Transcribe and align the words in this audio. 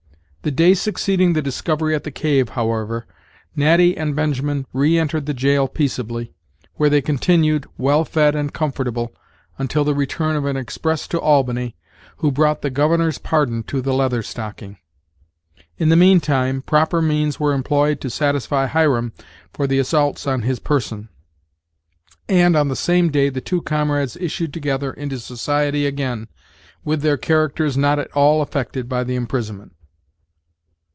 The 0.43 0.49
day 0.49 0.73
succeeding 0.73 1.33
the 1.33 1.43
discovery 1.43 1.93
at 1.93 2.03
the 2.03 2.09
cave, 2.09 2.49
however, 2.49 3.05
Natty 3.55 3.95
and 3.95 4.15
Benjamin 4.15 4.65
re 4.73 4.97
entered 4.97 5.27
the 5.27 5.35
jail 5.35 5.67
peaceably, 5.67 6.33
where 6.77 6.89
they 6.89 6.99
continued, 6.99 7.67
well 7.77 8.03
fed 8.05 8.35
and 8.35 8.51
comfortable, 8.51 9.13
until 9.59 9.83
the 9.83 9.93
return 9.93 10.35
of 10.35 10.45
an 10.45 10.57
express 10.57 11.07
to 11.09 11.21
Albany, 11.21 11.75
who 12.17 12.31
brought 12.31 12.63
the 12.63 12.71
governor's 12.71 13.19
pardon 13.19 13.61
to 13.65 13.81
the 13.83 13.93
Leather 13.93 14.23
Stocking. 14.23 14.79
In 15.77 15.89
the 15.89 15.95
mean 15.95 16.19
time, 16.19 16.63
proper 16.63 17.03
means 17.03 17.39
were 17.39 17.53
employed 17.53 18.01
to 18.01 18.09
satisfy 18.09 18.65
Hiram 18.65 19.13
for 19.53 19.67
the 19.67 19.77
assaults 19.77 20.25
on 20.25 20.41
his 20.41 20.57
person; 20.57 21.09
and 22.27 22.55
on 22.55 22.67
the 22.67 22.75
same 22.75 23.11
day 23.11 23.29
the 23.29 23.41
two 23.41 23.61
comrades 23.61 24.17
issued 24.17 24.53
together 24.55 24.91
into 24.91 25.19
society 25.19 25.85
again, 25.85 26.29
with 26.83 27.03
their 27.03 27.15
characters 27.17 27.77
not 27.77 27.99
at 27.99 28.11
all 28.13 28.41
affected 28.41 28.89
by 28.89 29.03
the 29.03 29.13
imprisonment. 29.15 29.73